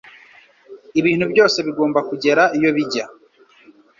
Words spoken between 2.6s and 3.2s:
bijya